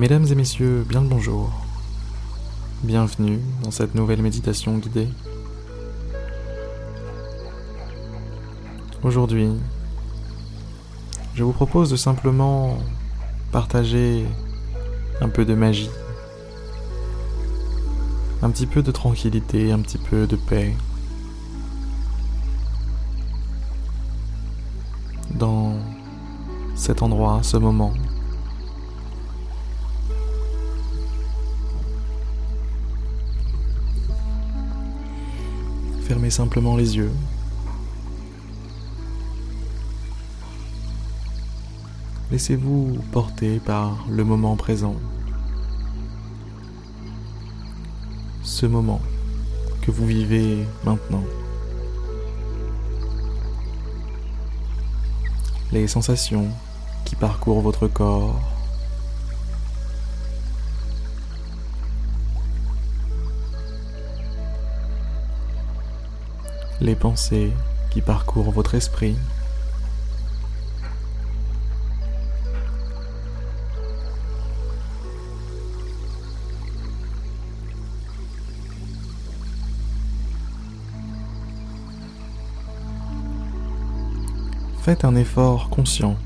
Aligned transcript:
Mesdames 0.00 0.24
et 0.30 0.34
messieurs, 0.34 0.82
bien 0.88 1.02
le 1.02 1.08
bonjour. 1.08 1.52
Bienvenue 2.84 3.38
dans 3.62 3.70
cette 3.70 3.94
nouvelle 3.94 4.22
méditation 4.22 4.78
guidée. 4.78 5.08
Aujourd'hui, 9.02 9.50
je 11.34 11.44
vous 11.44 11.52
propose 11.52 11.90
de 11.90 11.96
simplement 11.96 12.78
partager 13.52 14.24
un 15.20 15.28
peu 15.28 15.44
de 15.44 15.52
magie, 15.52 15.90
un 18.40 18.48
petit 18.48 18.66
peu 18.66 18.82
de 18.82 18.92
tranquillité, 18.92 19.70
un 19.70 19.80
petit 19.80 19.98
peu 19.98 20.26
de 20.26 20.36
paix 20.36 20.74
dans 25.34 25.74
cet 26.74 27.02
endroit, 27.02 27.40
ce 27.42 27.58
moment. 27.58 27.92
Simplement 36.28 36.76
les 36.76 36.96
yeux. 36.96 37.10
Laissez-vous 42.30 42.98
porter 43.10 43.58
par 43.58 44.04
le 44.08 44.22
moment 44.22 44.54
présent. 44.54 44.94
Ce 48.42 48.66
moment 48.66 49.00
que 49.82 49.90
vous 49.90 50.06
vivez 50.06 50.64
maintenant. 50.84 51.24
Les 55.72 55.88
sensations 55.88 56.48
qui 57.04 57.16
parcourent 57.16 57.62
votre 57.62 57.88
corps. 57.88 58.59
Les 66.80 66.94
pensées 66.94 67.52
qui 67.90 68.00
parcourent 68.00 68.50
votre 68.50 68.74
esprit. 68.74 69.16
Faites 84.82 85.04
un 85.04 85.14
effort 85.14 85.68
conscient 85.68 86.16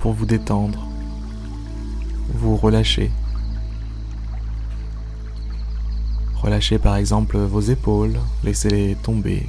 pour 0.00 0.14
vous 0.14 0.26
détendre, 0.26 0.88
vous 2.34 2.56
relâcher. 2.56 3.10
Relâchez 6.36 6.78
par 6.78 6.96
exemple 6.96 7.38
vos 7.38 7.60
épaules, 7.60 8.18
laissez-les 8.42 8.96
tomber 8.96 9.46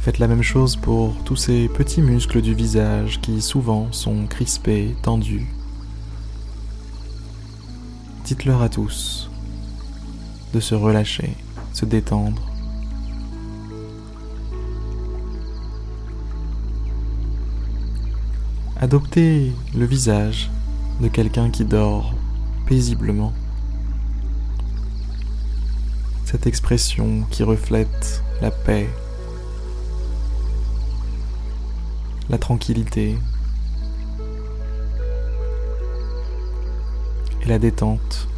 Faites 0.00 0.18
la 0.18 0.28
même 0.28 0.42
chose 0.42 0.76
pour 0.76 1.14
tous 1.24 1.36
ces 1.36 1.68
petits 1.68 2.00
muscles 2.00 2.40
du 2.40 2.54
visage 2.54 3.20
qui 3.20 3.42
souvent 3.42 3.92
sont 3.92 4.26
crispés, 4.26 4.96
tendus. 5.02 5.46
Dites-leur 8.24 8.62
à 8.62 8.70
tous 8.70 9.30
de 10.54 10.60
se 10.60 10.74
relâcher, 10.74 11.36
se 11.74 11.84
détendre. 11.84 12.50
Adoptez 18.80 19.52
le 19.76 19.84
visage 19.84 20.50
de 21.02 21.08
quelqu'un 21.08 21.50
qui 21.50 21.66
dort 21.66 22.14
paisiblement. 22.64 23.34
Cette 26.24 26.46
expression 26.46 27.26
qui 27.30 27.42
reflète 27.42 28.22
la 28.40 28.50
paix 28.50 28.88
la 32.30 32.38
tranquillité 32.38 33.16
et 37.42 37.46
la 37.46 37.58
détente. 37.58 38.28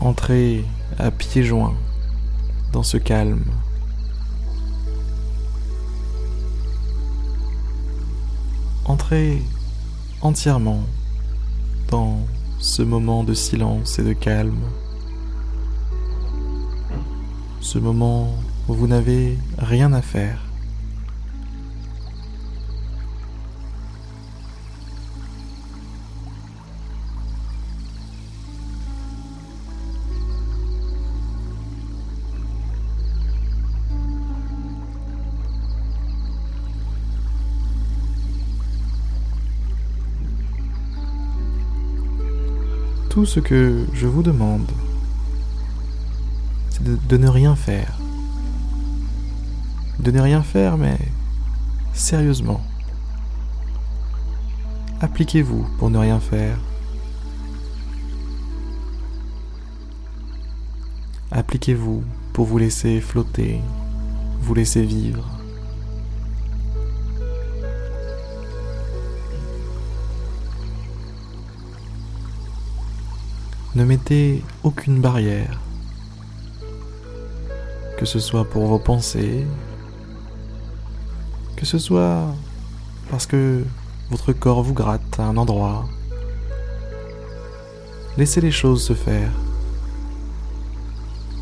Entrez 0.00 0.64
à 0.98 1.10
pieds 1.10 1.42
joints 1.42 1.74
dans 2.76 2.82
ce 2.82 2.98
calme. 2.98 3.42
Entrez 8.84 9.40
entièrement 10.20 10.82
dans 11.90 12.18
ce 12.58 12.82
moment 12.82 13.24
de 13.24 13.32
silence 13.32 13.98
et 13.98 14.02
de 14.02 14.12
calme. 14.12 14.60
Ce 17.62 17.78
moment 17.78 18.34
où 18.68 18.74
vous 18.74 18.86
n'avez 18.86 19.38
rien 19.56 19.94
à 19.94 20.02
faire. 20.02 20.45
Tout 43.16 43.24
ce 43.24 43.40
que 43.40 43.86
je 43.94 44.06
vous 44.06 44.22
demande, 44.22 44.70
c'est 46.68 46.84
de, 46.84 47.16
ne 47.16 47.28
rien 47.28 47.56
faire. 47.56 47.96
De 49.98 50.10
ne 50.10 50.20
rien 50.20 50.42
faire, 50.42 50.76
mais 50.76 50.98
sérieusement. 51.94 52.60
Appliquez-vous 55.00 55.66
pour 55.78 55.88
ne 55.88 55.96
rien 55.96 56.20
faire. 56.20 56.58
Appliquez-vous 61.30 62.04
pour 62.34 62.44
vous 62.44 62.58
laisser 62.58 63.00
flotter, 63.00 63.62
vous 64.42 64.52
laisser 64.52 64.82
vivre. 64.82 65.35
Ne 73.76 73.84
mettez 73.84 74.42
aucune 74.64 75.02
barrière, 75.02 75.60
que 77.98 78.06
ce 78.06 78.18
soit 78.18 78.46
pour 78.46 78.64
vos 78.64 78.78
pensées, 78.78 79.44
que 81.56 81.66
ce 81.66 81.76
soit 81.76 82.34
parce 83.10 83.26
que 83.26 83.64
votre 84.08 84.32
corps 84.32 84.62
vous 84.62 84.72
gratte 84.72 85.20
à 85.20 85.24
un 85.24 85.36
endroit. 85.36 85.86
Laissez 88.16 88.40
les 88.40 88.50
choses 88.50 88.82
se 88.82 88.94
faire. 88.94 89.30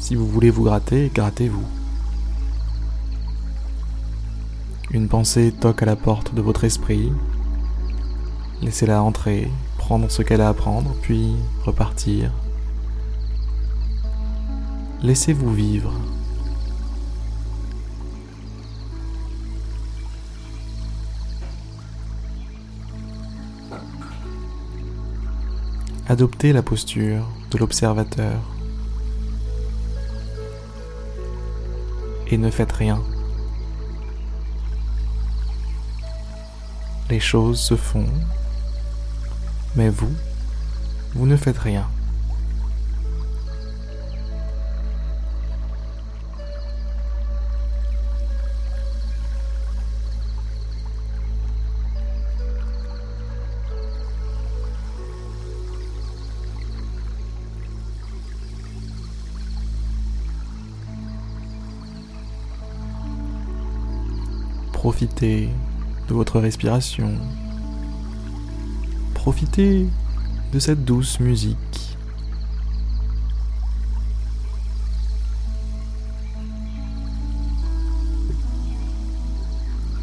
Si 0.00 0.16
vous 0.16 0.26
voulez 0.26 0.50
vous 0.50 0.64
gratter, 0.64 1.12
grattez-vous. 1.14 1.68
Une 4.90 5.06
pensée 5.06 5.52
toque 5.52 5.84
à 5.84 5.86
la 5.86 5.94
porte 5.94 6.34
de 6.34 6.42
votre 6.42 6.64
esprit. 6.64 7.12
Laissez-la 8.60 9.04
entrer 9.04 9.52
prendre 9.84 10.10
ce 10.10 10.22
qu'elle 10.22 10.40
a 10.40 10.48
à 10.48 10.54
prendre, 10.54 10.94
puis 11.02 11.34
repartir. 11.62 12.32
Laissez-vous 15.02 15.52
vivre. 15.52 15.92
Adoptez 26.08 26.54
la 26.54 26.62
posture 26.62 27.28
de 27.50 27.58
l'observateur 27.58 28.40
et 32.28 32.38
ne 32.38 32.50
faites 32.50 32.72
rien. 32.72 33.02
Les 37.10 37.20
choses 37.20 37.60
se 37.60 37.76
font 37.76 38.08
mais 39.76 39.88
vous, 39.88 40.12
vous 41.14 41.26
ne 41.26 41.36
faites 41.36 41.58
rien. 41.58 41.86
Profitez 64.72 65.48
de 66.08 66.14
votre 66.14 66.40
respiration. 66.40 67.14
Profitez 69.24 69.86
de 70.52 70.58
cette 70.58 70.84
douce 70.84 71.18
musique. 71.18 71.96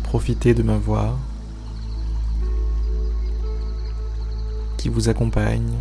Profitez 0.02 0.56
de 0.56 0.64
ma 0.64 0.78
voix 0.78 1.20
qui 4.78 4.90
vous 4.90 5.08
accompagne 5.08 5.78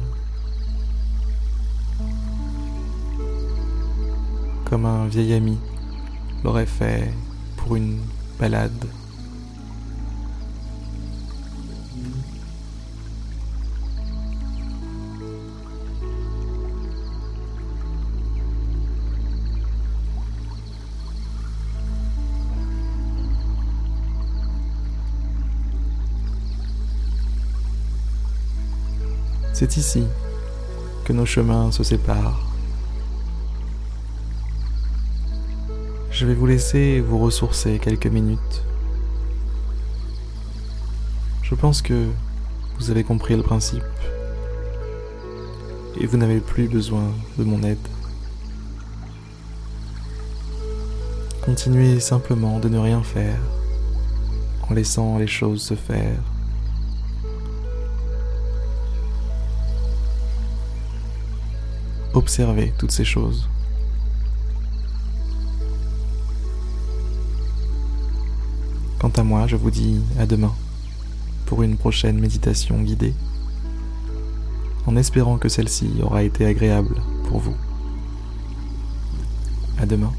comme 4.66 4.84
un 4.84 5.06
vieil 5.06 5.32
ami 5.32 5.58
l'aurait 6.44 6.66
fait 6.66 7.10
pour 7.56 7.74
une 7.74 8.00
balade. 8.38 8.99
C'est 29.60 29.76
ici 29.76 30.04
que 31.04 31.12
nos 31.12 31.26
chemins 31.26 31.70
se 31.70 31.84
séparent. 31.84 32.40
Je 36.10 36.24
vais 36.24 36.32
vous 36.32 36.46
laisser 36.46 37.02
vous 37.02 37.18
ressourcer 37.18 37.78
quelques 37.78 38.06
minutes. 38.06 38.64
Je 41.42 41.54
pense 41.54 41.82
que 41.82 42.08
vous 42.78 42.90
avez 42.90 43.04
compris 43.04 43.36
le 43.36 43.42
principe 43.42 43.82
et 46.00 46.06
vous 46.06 46.16
n'avez 46.16 46.40
plus 46.40 46.66
besoin 46.66 47.12
de 47.36 47.44
mon 47.44 47.62
aide. 47.62 47.86
Continuez 51.44 52.00
simplement 52.00 52.60
de 52.60 52.70
ne 52.70 52.78
rien 52.78 53.02
faire 53.02 53.38
en 54.70 54.72
laissant 54.72 55.18
les 55.18 55.26
choses 55.26 55.60
se 55.60 55.74
faire. 55.74 56.16
Observez 62.20 62.74
toutes 62.76 62.90
ces 62.90 63.06
choses. 63.06 63.48
Quant 68.98 69.08
à 69.16 69.22
moi, 69.22 69.46
je 69.46 69.56
vous 69.56 69.70
dis 69.70 70.02
à 70.18 70.26
demain 70.26 70.52
pour 71.46 71.62
une 71.62 71.78
prochaine 71.78 72.20
méditation 72.20 72.78
guidée, 72.82 73.14
en 74.84 74.96
espérant 74.96 75.38
que 75.38 75.48
celle-ci 75.48 75.90
aura 76.02 76.22
été 76.22 76.44
agréable 76.44 77.00
pour 77.26 77.38
vous. 77.38 77.56
À 79.78 79.86
demain. 79.86 80.12